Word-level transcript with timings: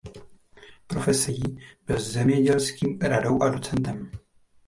Profesí 0.87 1.59
byl 1.87 1.99
zemědělským 1.99 2.99
radou 3.01 3.41
a 3.41 3.49
docentem. 3.49 4.11